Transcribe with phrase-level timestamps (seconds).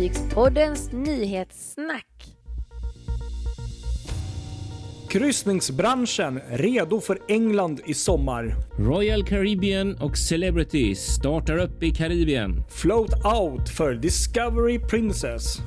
[0.00, 2.06] Fartygspoddens nyhetssnack.
[5.08, 8.56] Kryssningsbranschen redo för England i sommar.
[8.78, 12.62] Royal Caribbean och Celebrity startar upp i Karibien.
[12.70, 15.58] Float out för Discovery Princess.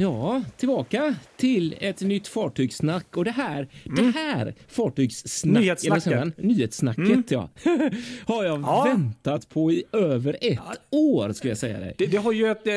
[0.00, 6.06] Ja, tillbaka till ett nytt fartygssnack och det här, det här fartygssnack, Nyhetssnacket.
[6.06, 7.48] eller nyhetssnacket ja,
[8.26, 8.84] har jag Ja.
[8.84, 10.58] väntat på i över ett
[10.90, 11.94] år skulle jag säga dig.
[11.98, 12.74] Det, det har ju ett, eh,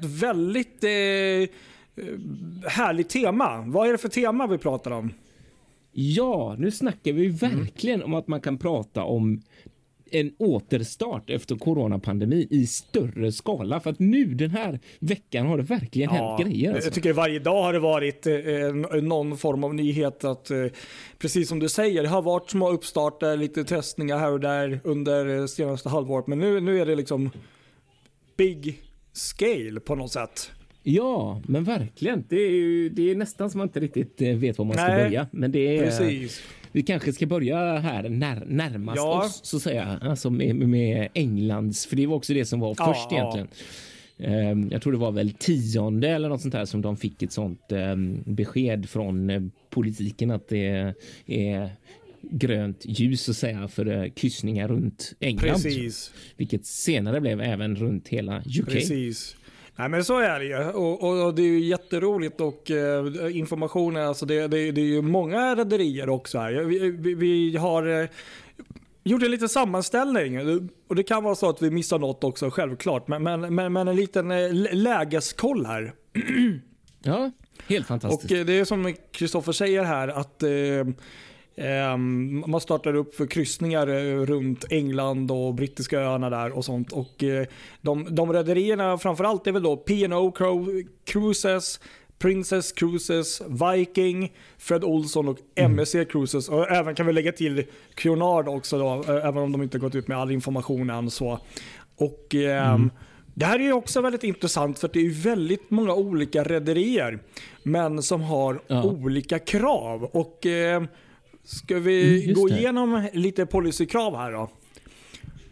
[0.00, 0.90] ett väldigt eh,
[2.70, 3.62] härligt tema.
[3.66, 5.12] Vad är det för tema vi pratar om?
[5.92, 9.42] Ja, nu snackar vi verkligen om att man kan prata om
[10.10, 13.80] en återstart efter coronapandemin i större skala.
[13.80, 16.74] För att nu den här veckan har det verkligen hänt grejer.
[16.74, 16.86] Alltså.
[16.86, 20.24] Jag tycker varje dag har det varit eh, någon form av nyhet.
[20.24, 20.66] att eh,
[21.18, 25.38] Precis som du säger, det har varit små uppstarter, lite testningar här och där under
[25.38, 26.26] eh, senaste halvåret.
[26.26, 27.30] Men nu, nu är det liksom
[28.36, 28.82] big
[29.12, 30.50] scale på något sätt.
[30.86, 32.24] Ja, men verkligen.
[32.28, 34.86] Det är, ju, det är nästan som man inte riktigt eh, vet var man ska
[34.86, 35.26] Nej, börja.
[35.30, 36.42] Men det är, Precis.
[36.72, 39.24] vi kanske ska börja här när, närmast Ja.
[39.24, 39.98] oss så att säga.
[40.02, 43.16] Alltså med, med Englands, för det var också det som var Ja, först ja.
[43.16, 43.48] egentligen.
[44.18, 47.32] Ehm, Jag tror det var väl tionde eller något sånt här som de fick ett
[47.32, 50.94] sånt ehm, besked från eh, politiken att det
[51.26, 51.70] är
[52.30, 55.52] grönt ljus så att säga för eh, kryssningar runt England.
[55.62, 56.12] Precis.
[56.36, 58.66] Vilket senare blev även runt hela UK.
[58.68, 59.36] Precis.
[59.76, 60.56] Nej men så är det ju.
[60.58, 64.84] Och, och, och det är ju jätteroligt och eh, informationen, alltså det, det, det är
[64.84, 66.52] ju många rederier också här.
[66.52, 68.08] Vi, vi, vi har eh,
[69.04, 70.38] gjort en liten sammanställning
[70.88, 73.08] och det kan vara så att vi missar något också självklart.
[73.08, 75.92] Men, men, men, men en liten eh, lä- lägeskoll här.
[77.02, 77.30] Ja,
[77.68, 78.32] helt fantastiskt.
[78.32, 80.50] Och eh, det är som Kristoffer säger här att eh,
[82.46, 86.92] man startar upp för kryssningar eh, runt England och brittiska öarna där och sånt.
[86.92, 87.46] Och eh,
[87.80, 91.80] de, de rederierna framförallt är väl då P&O Cru- Cruises,
[92.18, 96.48] Princess Cruises, Viking, Fred Olsson och MSC Cruises.
[96.48, 97.64] Och även kan vi lägga till
[97.94, 101.10] Cunard också då, eh, även om de inte gått ut med all information än.
[101.10, 101.38] Så.
[101.96, 102.90] Och ehm,
[103.34, 107.18] Det här är ju också väldigt intressant för det är väldigt många olika rederier.
[107.62, 108.82] Men som har Ja.
[108.84, 110.04] olika krav.
[110.04, 110.82] Och eh,
[111.44, 112.58] Ska vi Mm, just gå det.
[112.58, 114.50] igenom lite policykrav här då?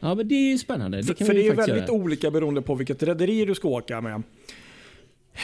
[0.01, 0.97] Ja, men det är ju spännande.
[0.97, 1.93] Det För, kan för vi det är väldigt göra.
[1.93, 4.23] olika beroende på vilket rederi du ska åka med.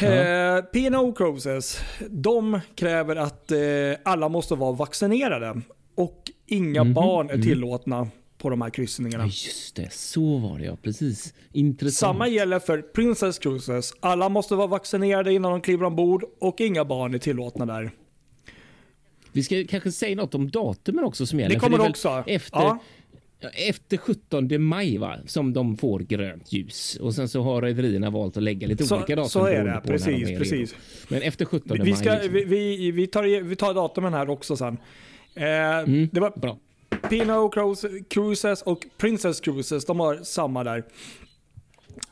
[0.01, 0.07] Ja.
[0.09, 3.59] Eh, P&O Cruises, de kräver att eh,
[4.05, 5.61] alla måste vara vaccinerade.
[5.95, 7.47] Och inga Mhm, barn är mm.
[7.47, 9.25] tillåtna på de här kryssningarna.
[9.25, 9.93] Ja, just det.
[9.93, 10.77] Så var det ja.
[10.83, 11.35] Precis.
[11.53, 11.95] Intressant.
[12.13, 13.93] Samma gäller för Princess Cruises.
[14.01, 17.91] Alla måste vara vaccinerade innan de kliver ombord och inga barn är tillåtna där.
[19.39, 21.55] Vi ska kanske säga något om datumen också som gäller.
[21.55, 22.25] Det kommer väl också.
[22.27, 22.79] Efter, Ja.
[23.69, 26.97] efter 17 maj va, som de får grönt ljus.
[27.01, 29.29] Och sen så har rederierna valt att lägga lite Så- olika datum.
[29.31, 29.63] så är det.
[29.65, 30.75] när de Precis, är precis.
[31.09, 31.97] Men efter 17 Vi, maj.
[32.01, 32.33] ska, liksom.
[32.33, 34.79] vi, vi, vi, tar, vi tar datumen här också sen.
[35.35, 35.45] Eh,
[36.13, 36.59] Det var Bra.
[37.11, 40.85] P&O Cruise- Cruises och Princess Cruises, de har samma där.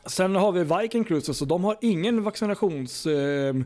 [0.05, 3.65] Sen har vi Viking Cruises och de har ingen vaccinationskrav.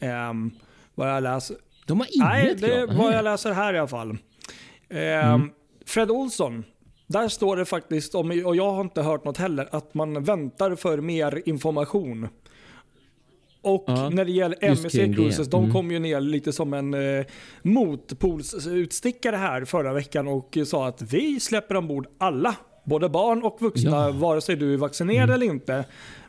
[0.00, 0.08] Eh.
[0.08, 0.50] Ehm,
[0.94, 1.56] vad jag läser.
[1.88, 4.16] De har inget Nej, det är vad jag läser här i alla fall.
[4.90, 5.50] Ehm,
[5.86, 6.64] Fred Olsson.
[7.06, 10.74] Där står det faktiskt, om, och jag har inte hört något heller, att man väntar
[10.74, 12.28] för mer information.
[13.62, 15.14] Och Ja, när det gäller MSC.
[15.14, 15.72] Cruises, de Mm.
[15.72, 17.24] kom ju ner lite som en eh,
[17.62, 22.54] motpolsutstickare här förra veckan och sa att vi släpper ombord alla,
[22.88, 24.08] både barn och vuxna, Ja.
[24.08, 24.20] Mm.
[24.20, 25.84] vare sig du är vaccinerad eller inte.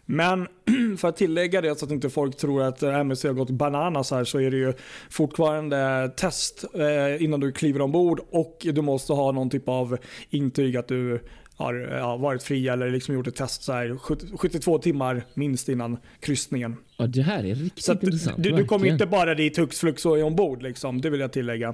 [0.06, 0.48] Men
[0.98, 4.24] för att tillägga det så att inte folk tror att MSC har gått bananas här
[4.24, 4.74] så är det ju
[5.10, 9.98] fortfarande test eh, innan du kliver ombord och du måste ha någon typ av
[10.30, 11.20] intyg att du
[11.56, 15.98] har varit fri eller liksom gjort ett test så här 70 72 timmar minst innan
[16.20, 16.76] kryssningen.
[16.98, 18.44] Ja, det här är riktigt Så intressant.
[18.44, 21.32] du, du kommer inte bara dit hux flux och är ombord liksom, det vill jag
[21.32, 21.74] tillägga.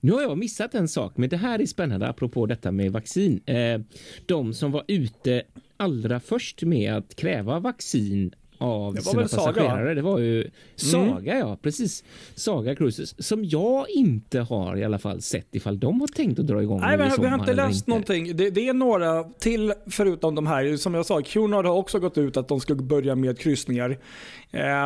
[0.00, 3.40] Nu har jag missat en sak, men det här är spännande apropå detta med vaccin.
[3.46, 3.80] Eh,
[4.26, 5.42] de som var ute
[5.76, 9.84] allra först med att kräva vaccin av Det var sina väl Saga, passagerare.
[9.88, 9.94] va?
[9.94, 12.04] Det var ju Saga, ja precis.
[12.34, 16.46] Saga Cruises som jag inte har i alla fall sett ifall de har tänkt att
[16.46, 18.36] dra igång Nej, men vi har inte läst någonting.
[18.36, 20.76] Det, det är några till förutom de här.
[20.76, 23.98] Som jag sa, Cunard har också gått ut att de ska börja med kryssningar.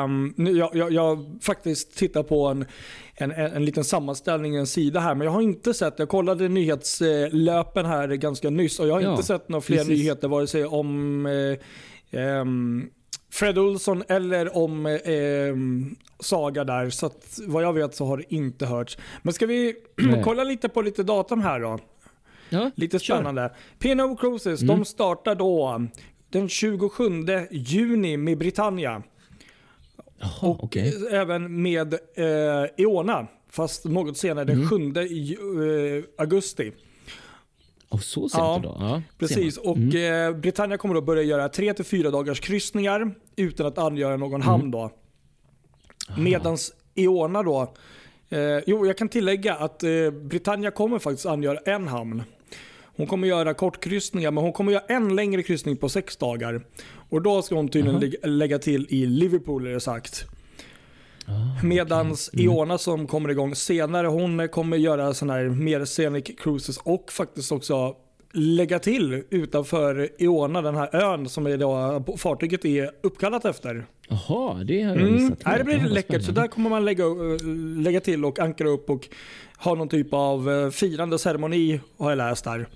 [0.04, 2.64] Um, jag, jag, jag faktiskt tittar på en,
[3.14, 6.48] en, en, en liten sammanställning, en sida här, men jag har inte sett, jag kollade
[6.48, 9.98] nyhetslöpen här ganska nyss och jag har Ja, inte sett några fler precis.
[9.98, 12.90] nyheter vare sig om eh, ehm,
[13.32, 16.90] Fred Olsson eller om ehm, Saga där.
[16.90, 18.98] Så att, vad jag vet så har det inte hörts.
[19.22, 19.74] Men ska vi
[20.24, 21.78] kolla lite på lite datum här då?
[22.48, 23.52] Ja, Lite spännande.
[23.78, 24.76] P&O Cruises, Mm.
[24.78, 25.86] de startar då
[26.30, 27.04] den 27
[27.50, 29.02] juni med Britannia.
[30.18, 30.94] Jaha, okej.
[31.10, 34.68] Även med eh, Iona, fast något senare, den Mm.
[34.94, 36.72] 7 ju- eh, augusti.
[37.92, 38.76] Och så sent Ja, då?
[38.80, 40.28] Ja, Precis, och Mm.
[40.34, 44.46] eh, Britannia kommer då börja göra 3-4 dagars kryssningar utan att angöra någon Mm.
[44.48, 44.90] hamn då.
[46.18, 47.60] Medans Iona då,
[48.30, 52.22] eh, jo jag kan tillägga att eh, Britannia kommer faktiskt angöra en hamn.
[52.96, 56.66] Hon kommer göra kortkryssningar men hon kommer göra en längre kryssning på sex dagar.
[57.10, 58.00] Och då ska hon tydligen Aha.
[58.04, 60.24] lägga, lägga till i Liverpool är det sagt.
[61.26, 62.44] Ah, Medans okej.
[62.44, 62.56] Mm.
[62.56, 67.52] Iona som kommer igång senare, hon kommer göra sån här mer scenic cruises och faktiskt
[67.52, 67.96] också
[68.34, 73.86] lägga till utanför Iona, den här ön som är då, fartyget är uppkallat efter.
[74.08, 75.14] Jaha, det har jag Mm.
[75.14, 75.38] missat.
[75.46, 76.22] Nej, det blir vad läckert.
[76.22, 77.46] Så där kommer man lägga, eh,
[77.82, 79.08] lägga till och ankra upp och
[79.58, 82.66] ha någon typ av eh, firande ceremoni har jag läst där.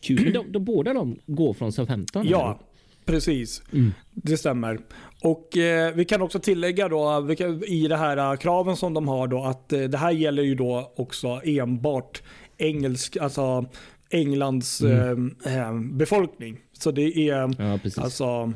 [0.00, 0.24] Kul.
[0.24, 2.26] Men de, de, båda de går från Southampton?
[2.28, 2.58] Ja,
[3.04, 3.62] precis.
[3.72, 3.92] Mm.
[4.12, 4.78] Det stämmer.
[5.22, 7.26] Och eh, Vi kan också tillägga då
[7.66, 10.54] i det här eh, kraven som de har då att eh, det här gäller ju
[10.54, 12.22] då också enbart
[12.58, 13.66] engelsk, alltså
[14.10, 15.34] Englands Mm.
[15.46, 16.58] eh, eh, befolkning.
[16.72, 18.52] Så det är Ja, alltså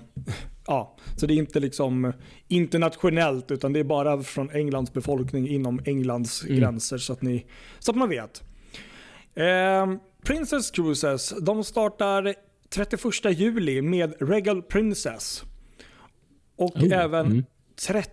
[0.66, 2.12] Ja, så det är inte liksom
[2.48, 6.56] internationellt utan det är bara från Englands befolkning inom Englands Mm.
[6.60, 7.46] gränser så att, ni,
[7.78, 8.42] så att man vet.
[9.34, 12.34] Ehm, Princess Cruises, de startar
[12.70, 15.42] 31 juli med Regal Princess.
[16.56, 17.44] Och Oh, även mm.
[17.86, 18.10] 30,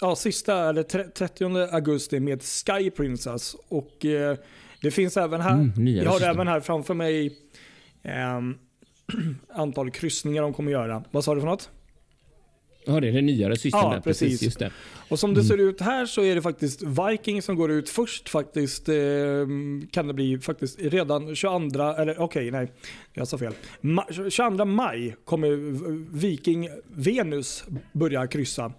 [0.00, 1.44] ja, sista, eller tre- 30
[1.74, 3.56] augusti med Sky Princess.
[3.68, 4.36] Och eh,
[4.82, 7.38] det finns även här, Mm, jag har även här framför mig
[8.02, 8.58] ehm,
[9.52, 11.04] antal kryssningar de kommer göra.
[11.10, 11.70] Vad sa du för något?
[12.86, 14.00] Ja, det är det nyare system Ja.
[14.04, 14.20] Precis.
[14.22, 14.42] precis.
[14.42, 14.70] Just det.
[15.08, 18.28] Och som det ser ut här så är det faktiskt Viking som går ut först
[18.28, 18.88] faktiskt.
[18.88, 18.94] Eh,
[19.90, 22.72] kan det bli faktiskt redan 22, eller okej nej,
[23.12, 23.52] jag sa fel.
[23.80, 25.48] Ma- 22 maj kommer
[26.18, 28.72] Viking Venus börja kryssa.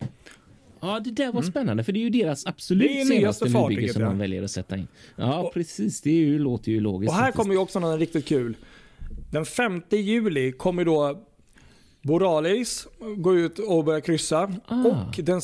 [0.79, 3.07] Ja, det där var spännande för det är ju deras absolut Mm.
[3.07, 4.87] Det är senaste nybygge som de väljer att sätta in.
[5.15, 6.01] Ja, Och- precis.
[6.01, 7.09] Det är ju, låter ju logiskt.
[7.09, 7.37] Och här faktiskt.
[7.41, 8.57] kommer ju också något riktigt kul.
[9.31, 11.23] Den 5 juli kommer då
[12.07, 12.87] Boralis
[13.17, 14.53] gå ut och börja kryssa.
[14.67, 15.41] Ah, och den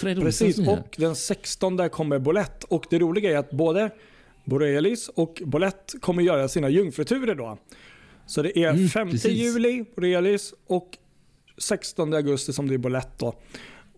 [0.00, 2.64] Precis, och den 16 där kommer Bolett.
[2.64, 3.90] Och det roliga är att både
[4.44, 7.58] Borealis och Bolett kommer göra sina jungfruturer då.
[8.26, 9.32] Så det är Mm, 5 precis.
[9.32, 10.98] juli Borealis och
[11.58, 13.34] 16 augusti som det är Bolett då.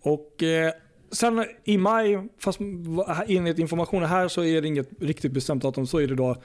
[0.01, 0.71] Och eh,
[1.11, 2.59] sen i maj, fast
[3.27, 6.35] enligt informationen här så är det inget riktigt bestämt datum, så är det då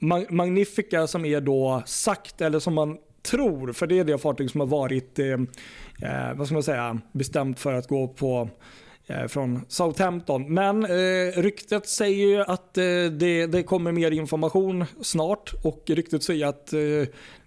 [0.00, 4.50] Ma- Magnifica som är då sagt, eller som man tror, för det är det fartyg
[4.50, 8.48] som har varit eh, eh, vad ska man säga, bestämt för att gå på
[9.06, 10.54] eh, från Southampton.
[10.54, 12.84] Men eh, ryktet säger ju att eh,
[13.18, 16.80] det, det kommer mer information snart och ryktet säger att eh,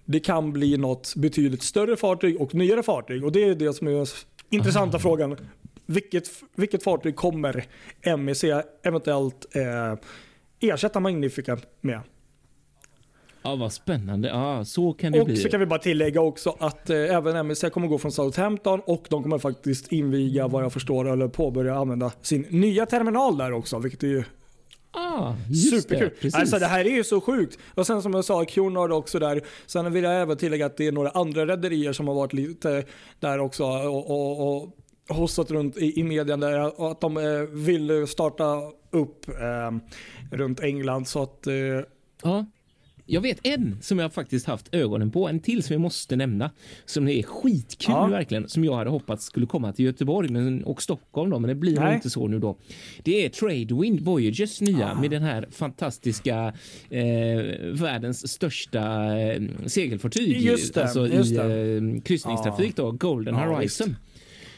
[0.06, 3.26] det kan bli något betydligt större fartyg och nyare fartyg.
[3.26, 4.06] Och det är det som är den
[4.50, 5.00] intressanta Ah.
[5.00, 5.38] frågan.
[5.86, 7.66] Vilket, vilket fartyg kommer
[8.18, 8.44] MEC
[8.84, 9.46] eventuellt
[10.60, 12.02] ersätta Magnifica med?
[13.48, 14.28] Ja, vad spännande.
[14.28, 15.38] Ja, så kan det Och bli.
[15.38, 19.06] så kan vi bara tillägga också att eh, även MEC kommer gå från Southampton och
[19.10, 23.80] de kommer faktiskt inviga vad jag förstår eller påbörja använda sin nya terminal där också
[23.80, 24.24] vilket är ju
[24.92, 25.34] Ah,
[25.72, 26.12] superkul.
[26.22, 26.36] det.
[26.36, 27.60] Alltså det här är ju så sjukt.
[27.76, 29.42] Och sen som jag sa, Cunard också där.
[29.66, 32.84] Sen vill jag även tillägga att det är några andra rederier som har varit lite
[33.20, 34.70] där också och, och, och
[35.10, 38.62] hostat runt i, i medien där och att de eh, vill starta
[38.92, 39.78] upp eh,
[40.38, 41.54] runt England så att eh,
[42.24, 42.46] Ja.
[43.10, 46.52] Jag vet en som jag faktiskt haft ögonen på, en till som jag måste nämna,
[46.86, 48.08] som är skitkul Ja.
[48.08, 51.56] verkligen, som jag hade hoppats skulle komma till Göteborg men, och Stockholm då, men det
[51.56, 52.58] blir nog inte så nu då.
[53.04, 55.02] Det är Tradewind Voyagers nya Ah.
[55.02, 56.54] med den här fantastiska
[56.90, 57.04] eh,
[57.74, 63.88] världens största eh, segelfartyg, Just det, alltså just i eh, kryssningstrafik då, Golden Ja, Horizon.
[63.88, 64.00] visst.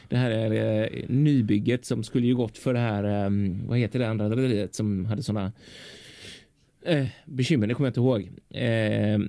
[0.10, 3.30] Det här är eh, nybygget som skulle ju gått för det här, eh,
[3.68, 5.52] vad heter det andra rederiet som hade såna
[6.86, 8.22] Eh, bekymmer, det kommer jag inte ihåg.
[8.50, 9.20] Eh,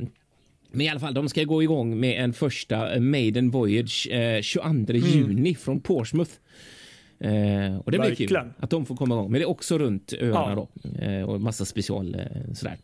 [0.73, 4.93] Men i alla fall, de ska gå igång med en första Maiden Voyage eh, 22
[4.93, 6.31] juni från Portsmouth.
[7.21, 9.31] Eh, och det blir kul att de får komma igång.
[9.31, 10.69] Men det är också runt öarna Ja.
[10.83, 11.05] då.
[11.05, 12.77] Eh, och massa special eh, sådär.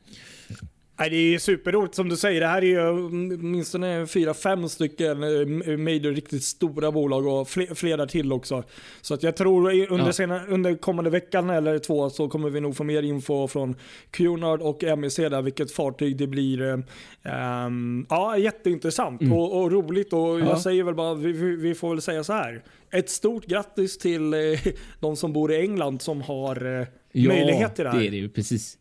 [0.98, 2.40] Nej, det är superroligt som du säger.
[2.40, 7.74] Det här är ju åtminstone fyra, fem stycken eh, major riktigt stora bolag och fler,
[7.74, 8.62] flera till också.
[9.00, 10.12] Så att jag tror under, Ja.
[10.12, 13.74] sena, under kommande veckan eller två så kommer vi nog få mer info från
[14.10, 16.62] Cunard och MEC där vilket fartyg det blir.
[16.62, 16.78] eh,
[17.22, 20.46] ehm, ja, jätteintressant och, och roligt och Mm.
[20.46, 20.52] Ja.
[20.52, 22.62] jag säger väl bara, vi, vi, får väl säga så här.
[22.90, 24.40] Ett stort grattis till eh,
[25.00, 26.86] de som bor i England som har eh,
[27.28, 27.98] möjlighet till det här.
[27.98, 28.78] det är det ju precis.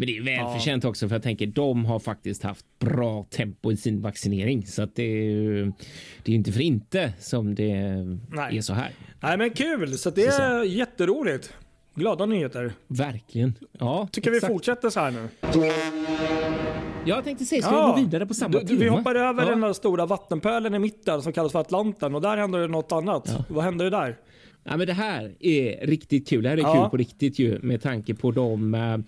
[0.00, 0.44] Men det är Ja.
[0.44, 4.82] välförtjänt också för jag tänker de har faktiskt haft bra tempo i sin vaccinering så
[4.82, 5.72] att det är
[6.22, 7.74] det är inte för inte som det
[8.30, 8.58] Nej.
[8.58, 8.90] är så här.
[9.20, 11.54] Nej men kul, så det är jätteroligt.
[11.94, 12.72] Glada nyheter.
[12.86, 13.54] Verkligen.
[13.78, 14.50] Ja, Tycker exakt.
[14.50, 15.28] vi fortsätter så här nu.
[17.04, 18.80] Jag tänkte se, ska vi gå vidare på samma du, tema?
[18.80, 19.50] Vi hoppar över ja.
[19.50, 22.92] den där stora vattenpölen i mitten som kallas för Atlanten och där händer det något
[22.92, 23.36] annat.
[23.48, 24.16] Vad händer det där?
[24.64, 26.42] Ja, men det här är riktigt kul.
[26.42, 26.82] Det här är Ja.
[26.82, 28.98] kul på riktigt ju med tanke på de eh,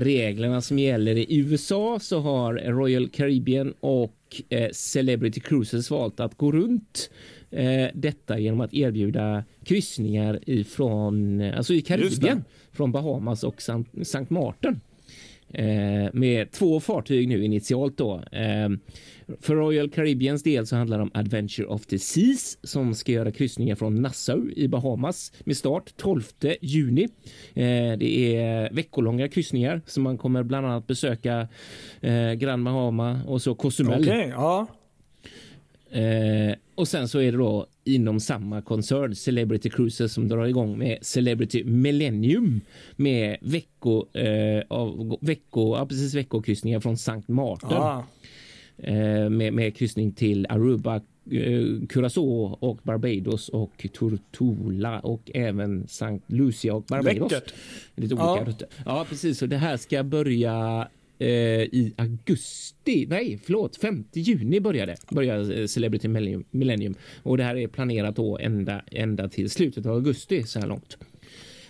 [0.00, 4.16] reglerna som gäller i USA så har Royal Caribbean och
[4.48, 7.10] eh, Celebrity Cruises valt att gå runt
[7.50, 11.80] eh, detta genom att erbjuda kryssningar ifrån, alltså i.
[11.82, 13.62] Karibien från Bahamas och
[14.02, 14.80] Sankt Martin.
[15.54, 18.14] Eh, med två fartyg nu initialt då.
[18.32, 18.68] Eh,
[19.40, 23.32] för Royal Caribbeans del så handlar det om Adventure of the Seas som ska göra
[23.32, 26.22] kryssningar från Nassau i Bahamas med start 12
[26.60, 27.08] juni.
[27.54, 31.48] Eh, det är veckolånga kryssningar så man kommer bland annat besöka
[32.00, 34.00] eh, Grand Bahama och så Cozumel.
[34.00, 34.66] Okay, ja.
[35.92, 40.78] Eh, och sen så är det då inom samma koncern Celebrity Cruises som drar igång
[40.78, 42.60] med Celebrity Millennium
[42.96, 48.06] med vecko, eh, av, vecko, ja, precis veckokryssningar från Sankt Martin ja.
[48.78, 50.94] eh, med, med kryssning till Aruba,
[51.30, 57.32] eh, Curacao och Barbados och Tortola och även Sankt Lucia och Barbados.
[57.32, 57.54] Läckert.
[57.94, 58.44] Lite olika Ja.
[58.46, 58.68] rutter.
[58.84, 59.42] Ja, precis.
[59.42, 60.88] Och det här ska börja
[61.24, 63.06] i augusti.
[63.10, 63.76] Nej, förlåt.
[63.76, 66.08] 5 juni började börjar eh, Celebrity
[66.50, 70.66] Millennium, och det här är planerat då ända, ända till slutet av augusti så här
[70.66, 70.96] långt.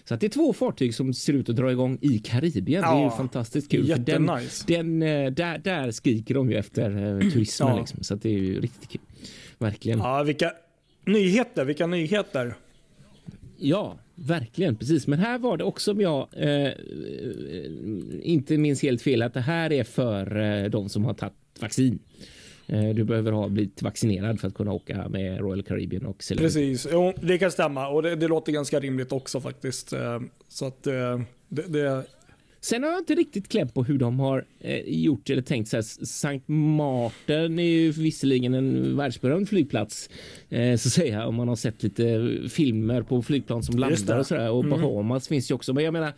[0.05, 2.83] Så att det är två fartyg som ser ut att dra igång i Karibien.
[2.83, 3.87] det är ju Ja, fantastiskt kul.
[3.87, 4.65] för Den, jättenice.
[4.67, 7.69] den, eh, där, där skriker de ju efter eh, turismen.
[7.69, 7.79] Ja.
[7.81, 9.01] Liksom, så att det är ju riktigt kul.
[9.59, 9.99] Verkligen.
[9.99, 10.53] ja, vilka
[11.07, 12.55] nyheter, vilka nyheter.
[13.65, 14.77] Ja, verkligen.
[14.77, 15.07] Precis.
[15.07, 16.75] Men här var det också om jag eh, eh,
[18.23, 21.99] inte minns helt fel att det här är för eh, de som har tagit vaccin.
[22.67, 26.55] Eh, du behöver ha blivit vaccinerad för att kunna åka med Royal Caribbean och Celebrity.
[26.55, 29.93] Precis, jo, det kan stämma och det, det låter ganska rimligt också faktiskt.
[29.93, 32.05] Eh, så att eh, det, det
[32.65, 35.77] Sen har jag inte riktigt kläm på hur de har eh, gjort eller tänkt så
[35.77, 36.05] här.
[36.07, 40.11] Sankt Martin är ju visserligen en världsberömd flygplats
[40.49, 44.51] eh, så säga om man har sett lite filmer på flygplan som landar och sådär
[44.51, 45.73] och Bahamas finns ju också.
[45.73, 46.13] Men jag menar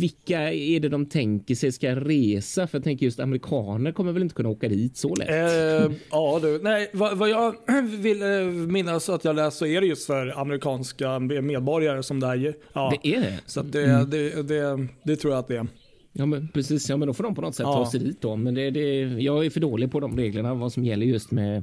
[0.00, 2.66] vilka är det de tänker sig ska resa?
[2.66, 5.28] För jag tänker just amerikaner kommer väl inte kunna åka dit så lätt.
[5.28, 7.54] Eh, ja du, nej vad, vad jag
[7.98, 12.26] vill eh, minnas att jag läst så är det just för amerikanska medborgare som det
[12.26, 12.54] här är.
[12.72, 12.92] Ja.
[13.02, 13.38] Det är det?
[13.46, 15.66] Så det, det, det, det tror jag att det är.
[16.18, 16.90] Ja, men precis.
[16.90, 17.72] Ja, men då får de på något sätt Ja.
[17.84, 18.36] ta sig dit då.
[18.36, 21.62] Men det, det, jag är för dålig på de reglerna, vad som gäller just med,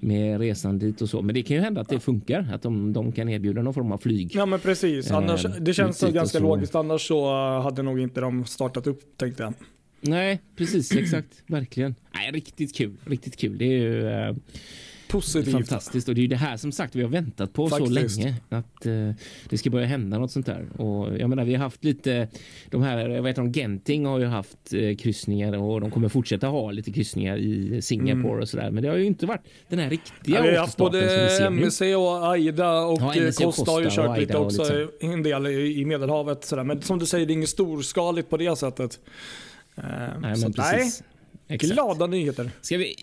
[0.00, 1.22] med resan dit och så.
[1.22, 3.92] Men det kan ju hända att det funkar, att de, de kan erbjuda någon form
[3.92, 4.30] av flyg.
[4.34, 6.44] Ja men precis, Eh, annars, det känns och ganska så.
[6.44, 6.74] logiskt.
[6.74, 9.54] Annars så eh, hade nog inte de startat upp tänkte jag.
[10.00, 11.94] Nej, precis, exakt, verkligen.
[12.14, 13.58] Nej, riktigt kul, riktigt kul.
[13.58, 14.34] Det är ju eh,
[15.08, 15.52] Positivt.
[15.52, 18.18] fantastiskt och det är ju det här som sagt vi har väntat på så Faktiskt.
[18.18, 19.10] länge att eh,
[19.48, 20.80] det ska börja hända något sånt där.
[20.80, 22.28] Och jag menar, vi har haft lite
[22.70, 26.46] de här, jag vet inte, Genting har ju haft eh, kryssningar och de kommer fortsätta
[26.46, 28.70] ha lite kryssningar i Singapore och sådär.
[28.70, 30.44] Men det har ju inte varit den här riktiga Mm.
[30.46, 31.66] Ja, vi har haft återstarten som vi både.
[31.66, 34.88] MSC och Aida och Ja, MSC och Costa har ju Costa kört lite också, lite
[35.06, 36.44] en del i Medelhavet.
[36.44, 36.64] Sådär.
[36.64, 39.00] Men som du säger, det är inget storskaligt på det sättet.
[39.76, 41.02] Eh, Nej, så men nej, precis.
[41.48, 41.72] Exakt.
[41.72, 42.50] glada nyheter.
[42.60, 42.94] Ska vi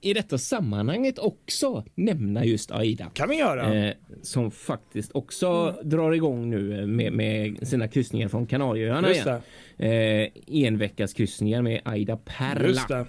[0.00, 3.10] i detta sammanhanget också nämna just Aida?
[3.14, 3.74] kan vi göra.
[3.74, 9.40] Eh, som faktiskt också drar igång nu med, med sina kryssningar från Kanarieöarna igen.
[9.78, 12.68] Eh, en veckas kryssningar med Aida Perla.
[12.68, 13.06] Just det.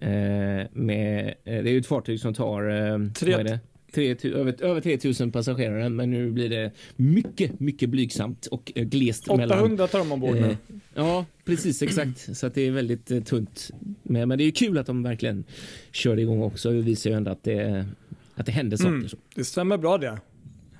[0.00, 3.58] Eh, med, eh, det är ju ett fartyg som tar eh, Tre-?
[3.92, 8.84] 3 tu- över, över 3000 passagerare men nu blir det mycket, mycket blygsamt och eh,
[8.84, 10.56] glest mellan 800 tar de ombord Eh, nu.
[10.94, 12.36] ja, precis exakt.
[12.36, 13.70] Så att det är väldigt eh, tunt.
[14.02, 15.44] Men, men det är kul att de verkligen
[15.92, 16.70] kör igång också.
[16.72, 17.86] Det visar ju ändå att det,
[18.34, 18.88] att det händer saker.
[18.90, 19.08] Mm.
[19.08, 19.16] Så.
[19.34, 20.18] Det stämmer bra det.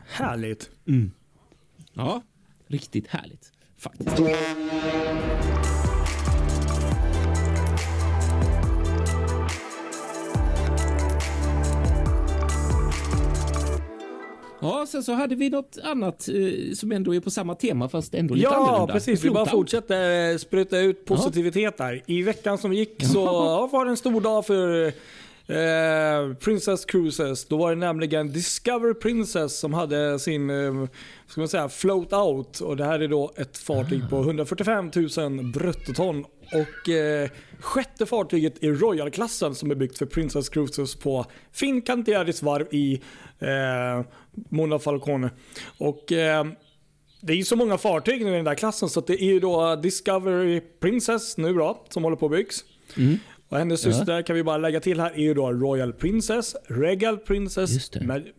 [0.06, 0.70] Härligt.
[1.92, 2.22] Ja,
[2.66, 4.18] riktigt härligt faktiskt.
[14.60, 18.14] Ja, sen så hade vi något annat eh, som ändå är på samma tema fast
[18.14, 18.92] ändå lite Ja, annorlunda.
[18.92, 19.24] precis.
[19.24, 22.02] Vi bara fortsätter eh, spruta ut positivitet där.
[22.06, 24.86] I veckan som gick så ja, var det en stor dag för
[25.46, 27.44] eh, Princess Cruises.
[27.48, 30.86] Då var det nämligen Discover Princess som hade sin eh,
[31.26, 32.60] ska man säga, float out.
[32.60, 36.24] Och det här är då ett fartyg på 145 000 bruttoton.
[36.52, 37.28] Och eh,
[37.60, 41.24] sjätte fartyget i Royal-klassen som är byggt för Princess Cruises på
[41.54, 43.00] Fincantieri's varv i
[43.38, 44.06] eh,
[44.48, 45.30] Mona Falcone.
[45.78, 46.46] Och eh,
[47.20, 49.40] det är ju så många fartyg nu i den där klassen så det är ju
[49.40, 52.64] då Discovery Princess nu då som håller på att byggs.
[53.48, 53.92] Och hennes Ja.
[53.92, 57.90] syster kan vi bara lägga till här är ju då Royal Princess, Regal Princess,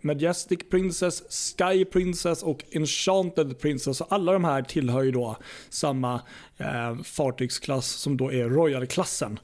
[0.01, 1.23] Majestic Princess,
[1.57, 3.97] Sky Princess och Enchanted Princess.
[3.97, 5.37] Så alla de här tillhör ju då
[5.69, 6.21] samma
[6.57, 9.39] eh, fartygsklass som då är Royal-klassen.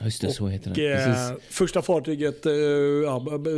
[0.00, 1.04] Just det, så heter Och, det.
[1.04, 2.52] eh, första fartyget eh,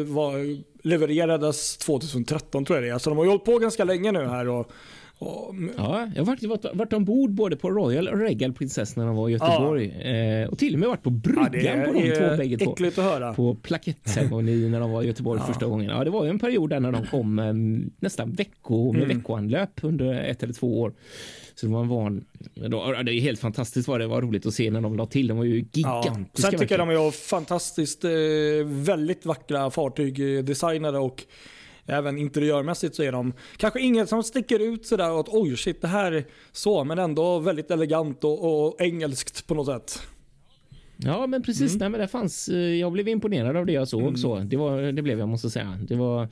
[0.07, 2.99] var, levererades 2013 tror jag det är.
[2.99, 4.49] Så de har ju hållit på ganska länge nu här.
[4.49, 4.71] Och,
[5.21, 9.07] och, Ja, jag har faktiskt varit, varit ombord både på Royal och Regal Princess när
[9.07, 9.91] de var i Göteborg.
[9.91, 12.73] Eh, och till och med varit på ja, bryggan det på de två bägge två.
[12.73, 13.35] äckligt att höra.
[13.35, 15.91] På plakettceremoni när de var i Göteborg första gången.
[15.91, 17.53] Ja, det var ju en period där när de kom eh,
[18.01, 19.17] nästan vecko med Mm.
[19.17, 20.93] veckoanlöp under ett eller två år.
[21.55, 22.25] Så de var van.
[22.55, 25.07] Då, ja, det är helt fantastiskt vad det var roligt att se när de la
[25.07, 25.27] till.
[25.27, 26.03] De var ju Ja.
[26.05, 26.51] gigantiska.
[26.51, 28.11] Sen tycker jag de är fantastiskt eh,
[28.67, 31.25] väldigt vackra fartyg designade och
[31.91, 35.89] även interiörmässigt så är de kanske inget som sticker ut sådär att oj shit det
[35.89, 40.03] här är så men ändå väldigt elegant och, och engelskt på något sätt.
[40.97, 41.71] Ja, men precis.
[41.71, 41.79] Mm.
[41.79, 44.19] Nej, men det fanns, eh, jag blev imponerad av det jag såg.
[44.19, 44.39] Så.
[44.39, 45.79] Det, var, det blev jag måste säga.
[45.89, 46.29] Det var,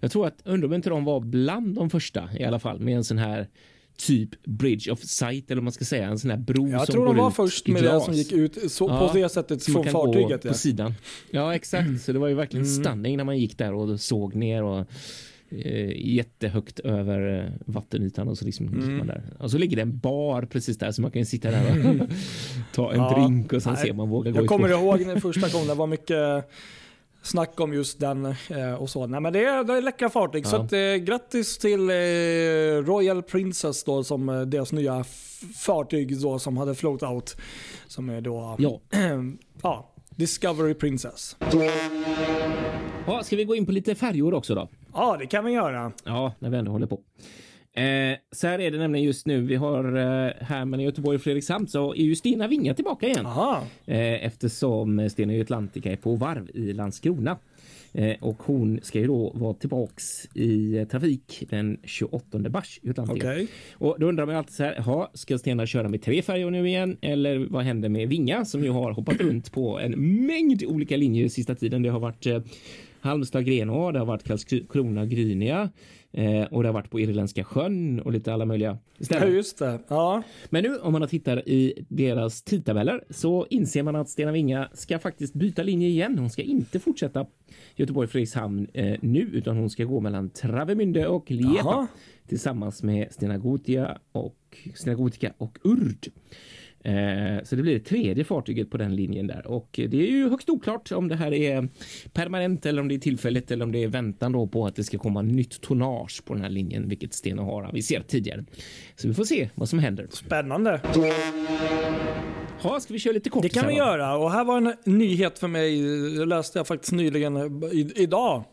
[0.00, 2.96] jag tror att undrar om inte de var bland de första i alla fall med
[2.96, 3.48] en sån här
[3.96, 6.06] typ bridge of sight eller vad man ska säga.
[6.08, 8.02] En sån här bro Jag som tror de var först med glas.
[8.02, 10.42] det som gick ut så, Ja, på det sättet från fartyget.
[10.42, 10.54] på Ja.
[10.54, 10.94] sidan.
[11.30, 12.00] Ja, exakt.
[12.02, 12.84] Så det var ju verkligen Mm.
[12.84, 14.86] stunning när man gick där och såg ner och
[15.64, 18.96] eh, jättehögt över eh, vattenytan och så liksom gick Mm.
[18.98, 19.22] man där.
[19.38, 22.08] Och så ligger det en bar precis där så man kan ju sitta där och
[22.74, 25.20] ta en Ja, drink och sen nej, ser man våga gå Jag kommer ihåg när
[25.20, 26.50] första gången det var mycket
[27.22, 29.06] snack om just den eh, och så.
[29.06, 30.46] Nej, men det, är, det är läckra fartyg.
[30.46, 30.62] Så Ja.
[30.62, 31.94] att, eh, grattis till eh,
[32.86, 35.04] Royal Princess då, som eh, deras nya
[35.66, 37.36] fartyg då, som hade float out.
[37.86, 38.80] Som är då Ja.
[39.62, 41.36] ja, Discovery Princess.
[43.06, 44.68] Ja, ska vi gå in på lite färjor också då?
[44.94, 45.92] Ja, det kan vi göra.
[46.04, 47.00] Ja, när vi ändå håller på.
[47.72, 49.40] Eh, så här är det nämligen just nu.
[49.40, 53.26] Vi har eh, här mellan Göteborg och Fredrikshamn så är ju Stina Vinga tillbaka igen.
[53.26, 53.66] Aha.
[53.86, 57.36] Eh, eftersom Stena Atlantica är på varv i Landskrona.
[57.92, 62.90] Eh, och hon ska ju då vara tillbaks i eh, trafik den 28 mars i
[62.90, 63.28] Atlantica.
[63.28, 63.48] Okej.
[63.72, 66.50] Och då undrar man ju alltid så här, jaha, ska Stena köra med tre färjor
[66.50, 66.96] nu igen?
[67.00, 71.28] Eller vad händer med Vinga som ju har hoppat runt på en mängd olika linjer
[71.28, 71.82] sista tiden?
[71.82, 72.42] Det har varit eh,
[73.00, 75.70] Halmstad Grenå, det har varit Karlskrona Grynia
[76.12, 79.34] eh, och det har varit på Irländska sjön och lite alla möjliga Ja, ställen.
[79.34, 79.78] just det.
[79.88, 80.22] Ja.
[80.50, 84.98] Men nu om man tittar i deras tidtabeller så inser man att Stena Vinga ska
[84.98, 86.18] faktiskt byta linje igen.
[86.18, 87.26] Hon ska inte fortsätta
[87.76, 91.86] Göteborg-Fredrikshamn eh, nu utan hon ska gå mellan Travemünde och Liepa Jaha.
[92.28, 94.36] tillsammans med Stena Gotia och
[94.74, 96.06] Stena Gotica och Urd.
[96.84, 100.30] Eh, så det blir det tredje fartyget på den linjen där och det är ju
[100.30, 101.68] högst oklart om det här är
[102.12, 104.84] permanent eller om det är tillfälligt eller om det är väntan då på att det
[104.84, 108.44] ska komma nytt tonnage på den här linjen, vilket Stena har aviserat tidigare.
[108.96, 110.06] Så vi får se vad som händer.
[110.10, 110.80] Spännande.
[112.62, 113.42] Ja, ska vi köra lite kort?
[113.42, 114.16] Det kan vi göra.
[114.16, 115.82] Och här var en nyhet för mig.
[116.18, 117.62] Det läste jag faktiskt nyligen
[117.96, 118.44] idag.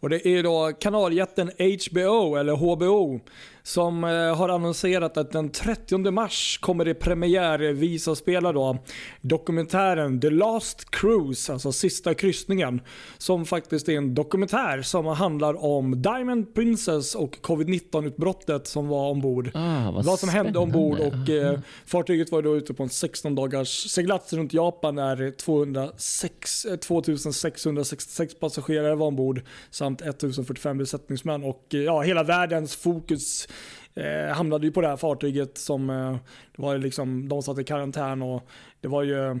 [0.00, 3.20] Och det är då kanaljätten HBO, eller HBO,
[3.68, 8.78] som eh, har annonserat att den 30 mars kommer det premiärvisa spela då
[9.20, 12.80] dokumentären The Last Cruise, alltså sista kryssningen.
[13.18, 19.10] Som faktiskt är en dokumentär som handlar om Diamond Princess och covid-19 utbrottet som var
[19.10, 19.50] ombord.
[19.54, 23.34] Ah, vad, Vad som hände ombord och eh, fartyget var då ute på en 16
[23.34, 31.74] dagars seglats runt Japan när 206, eh, 2666 passagerare var ombord samt 1045 besättningsmän och
[31.74, 33.48] eh, ja, hela världens fokus
[33.94, 36.16] eh, hamnade ju på det här fartyget som eh,
[36.56, 38.48] var liksom, de satt i karantän och
[38.80, 39.40] det var ju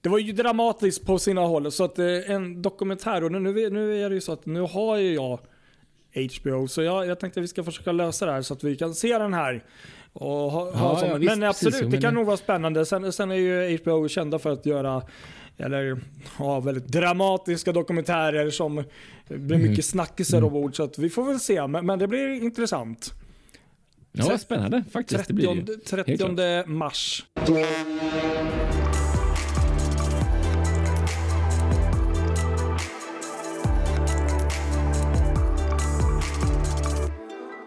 [0.00, 4.02] det var ju dramatiskt på sina håll så att eh, en dokumentär och nu, nu
[4.04, 5.38] är det ju så att nu har ju jag
[6.42, 6.68] HBO.
[6.68, 8.94] Så jag, jag tänkte att vi ska försöka lösa det här så att vi kan
[8.94, 9.64] se den här.
[10.12, 12.36] Och ha, ha Ja, som, ja, visst, men absolut, precis, det men- kan nog vara
[12.36, 12.86] spännande.
[12.86, 15.02] Sen, sen är ju HBO kända för att göra
[15.56, 16.00] eller
[16.38, 18.74] ha väldigt dramatiska dokumentärer som
[19.28, 19.70] blir Mm.
[19.70, 20.76] mycket snackisar ombord.
[20.76, 23.14] Så vi får väl se, men, men det blir intressant.
[24.18, 25.28] Ja, spännande faktiskt.
[25.28, 25.78] Det blir det ju.
[25.78, 26.36] 30, Helt klart.
[26.36, 27.24] 30 mars.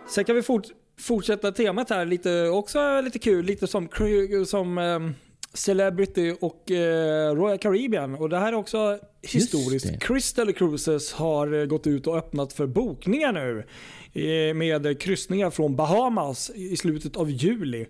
[0.09, 0.63] Sen kan vi fort,
[0.99, 3.87] fortsätta temat här lite, också lite kul, lite som,
[4.45, 5.13] som ehm,
[5.53, 8.15] Celebrity och eh, Royal Caribbean.
[8.15, 9.99] Och det här är också historiskt.
[10.01, 13.63] Crystal Cruises har eh, gått ut och öppnat för bokningar nu.
[14.13, 17.85] Eh, med kryssningar från Bahamas i slutet av juli.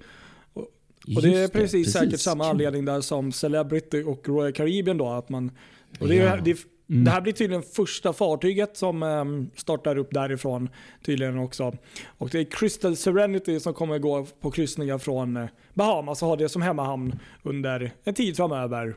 [1.15, 5.09] Och det är Just precis, säkert samma anledning där som Celebrity och Royal Caribbean då.
[5.09, 5.51] Att man,
[5.99, 6.41] och det, är, Ja.
[6.43, 6.57] det,
[6.91, 7.03] Mm.
[7.03, 10.69] det här blir tydligen första fartyget som ehm, startar upp därifrån
[11.05, 11.73] tydligen också.
[12.17, 16.35] Och det är Crystal Serenity som kommer gå på kryssningar från eh, Bahamas och ha
[16.35, 18.93] det som hemmahamn under en tid framöver.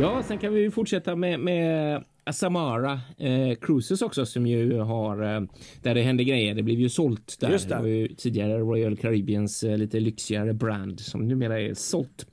[0.00, 5.40] Ja, sen kan vi fortsätta med, med Samara eh, Cruises också som ju har eh,
[5.82, 6.54] där det händer grejer.
[6.54, 7.50] Det blev ju sålt där.
[7.50, 7.78] Just det.
[7.78, 12.26] var ju tidigare Royal Caribbeans eh, lite lyxigare brand som numera är sålt.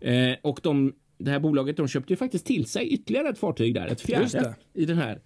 [0.00, 3.74] Eh, och de, det här bolaget de köpte ju faktiskt till sig ytterligare ett fartyg
[3.74, 5.20] där, ett fjärde i den här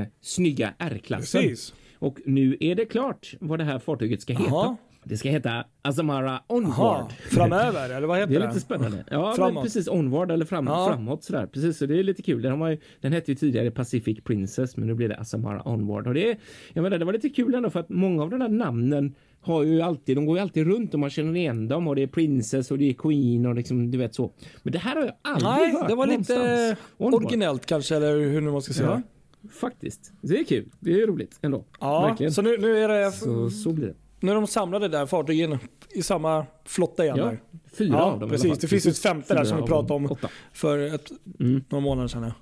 [0.00, 1.56] eh, snygga R-klassen.
[1.98, 4.44] Och nu är det klart vad det här fartyget ska heta.
[4.50, 4.76] Jaha.
[5.08, 6.74] Det ska heta Azamara Onward.
[6.76, 8.44] Jaha, framöver eller vad heter Det det?
[8.44, 9.04] är lite spännande.
[9.10, 9.64] Ja, men Framåt.
[9.64, 9.88] precis.
[9.88, 10.88] Onward eller fram, Ja.
[10.90, 11.46] framåt sådär.
[11.46, 12.42] Precis, så det är lite kul.
[12.42, 16.06] Den, ju, den hette ju tidigare Pacific Princess, men nu blir det Asamara Onward.
[16.06, 16.38] Och det, är-
[16.72, 19.62] jag menar, det var lite kul ändå för att många av de här namnen har
[19.62, 22.06] ju alltid, de går ju alltid runt och man känner igen dem och det är
[22.06, 24.32] Princess och det är Queen och liksom, du vet så.
[24.62, 26.76] Men det här har jag aldrig Nej, hört det var lite.
[26.98, 27.22] Onward.
[27.24, 29.02] originellt kanske eller hur nu man ska säga.
[29.42, 30.12] Ja, faktiskt.
[30.20, 30.68] Det är kul.
[30.80, 31.64] Det är roligt ändå.
[31.80, 32.32] Ja, Verkligen.
[32.32, 33.94] så nu, nu är det Så, så blir det.
[34.20, 35.58] Nu är de samlade där fartygen
[35.94, 37.32] i samma flotta igen Ja,
[37.78, 38.50] fyra Ja, av dem i alla precis.
[38.50, 38.58] fall.
[38.60, 40.10] Det finns ett femte där som vi pratade om.
[40.10, 40.28] Åtta.
[40.52, 41.64] För ett, Mm.
[41.68, 42.32] några månader sedan.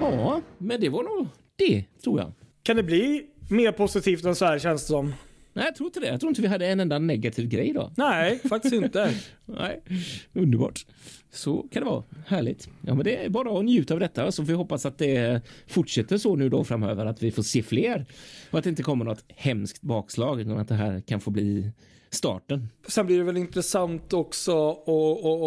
[0.00, 0.40] Ja.
[0.58, 2.32] Men det var nog det, tror jag.
[2.62, 5.14] Kan det bli mer positivt än så här känns det som?
[5.54, 6.06] Nej, jag tror inte det.
[6.06, 7.92] Jag tror inte vi hade en enda negativ grej då.
[7.96, 9.14] Nej, faktiskt inte.
[9.44, 9.82] Nej,
[10.32, 10.86] underbart.
[11.34, 12.04] Så kan det vara.
[12.26, 12.68] Härligt.
[12.80, 16.18] Ja, men det är bara att njuta av detta så vi hoppas att det fortsätter
[16.18, 18.06] så nu då framöver att vi får se fler
[18.50, 21.72] och att det inte kommer något hemskt bakslag utan att det här kan få bli
[22.14, 22.68] starten.
[22.88, 24.70] Sen blir det väl intressant också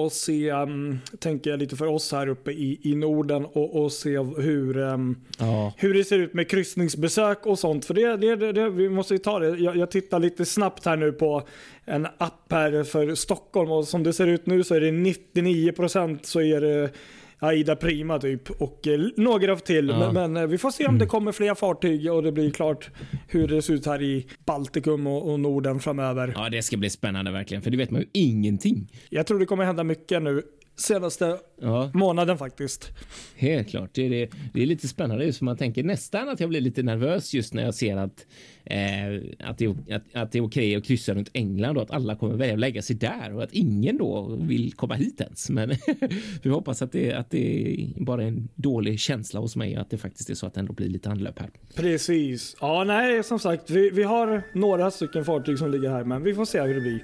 [0.06, 3.92] att, se, um, tänker jag lite för oss här uppe i, i Norden och, och
[3.92, 7.86] se hur, um, Ja, hur det ser ut med kryssningsbesök och sånt.
[7.86, 9.58] För det, det, det, det vi måste ju ta det.
[9.58, 11.48] Jag, jag tittar lite snabbt här nu på
[11.86, 16.20] en app här för Stockholm och som det ser ut nu så är det 99%
[16.24, 16.92] så är det
[17.40, 19.90] Aida Prima typ och eh, några till.
[19.90, 20.12] Ja.
[20.12, 22.90] Men, men eh, vi får se om det kommer fler fartyg och det blir klart
[23.28, 26.34] hur det ser ut här i Baltikum och, och Norden framöver.
[26.36, 28.92] ja, det ska bli spännande verkligen, för det vet man ju ingenting.
[29.10, 30.42] Jag tror det kommer hända mycket nu
[30.76, 32.92] senaste Ja, månaden faktiskt.
[33.36, 33.90] helt klart.
[33.94, 36.62] Det är, det, det är lite spännande just för man tänker nästan att jag blir
[36.62, 38.26] lite nervös just när jag ser att,
[38.66, 42.16] eh, att, det, att, att det är okej att kryssa runt England och att alla
[42.16, 45.50] kommer välja att lägga sig där och att ingen då vill komma hit ens.
[45.50, 45.72] Men
[46.44, 49.90] vi hoppas att det, att det bara är en dålig känsla hos mig och att
[49.90, 51.50] det faktiskt är så att det ändå blir lite anlöp här.
[51.76, 52.56] Precis.
[52.62, 56.34] Ja, nej, som sagt, vi, vi har några stycken fartyg som ligger här, men vi
[56.36, 57.04] får se hur det blir.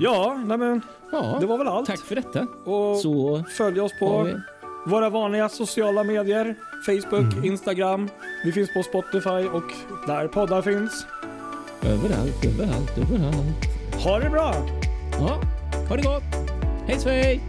[0.00, 0.80] Ja, nej men
[1.12, 1.86] Ja, det var väl allt.
[1.86, 2.46] tack för detta.
[2.64, 4.28] Och Så följ oss på
[4.86, 6.54] våra vanliga sociala medier.
[6.86, 7.44] Facebook, Mm.
[7.44, 8.08] Instagram.
[8.44, 9.62] Vi finns på Spotify och
[10.06, 11.06] där poddar finns.
[11.82, 14.04] överallt, överallt, överallt.
[14.04, 14.54] Ha det bra!
[15.12, 15.40] Ja,
[15.88, 16.22] ha det gott.
[16.86, 17.40] Hej svej!